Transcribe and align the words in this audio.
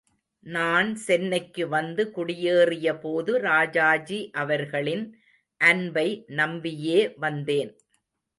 நான் 0.45 0.95
சென்னைக்கு 0.95 1.67
வந்து 1.67 2.03
குடியேறியபோது 2.15 3.31
ராஜாஜி 3.41 4.19
அவர்களின் 4.35 5.05
அன்பை 5.61 6.07
நம்பியே 6.33 6.99
வந்தேன். 7.17 7.71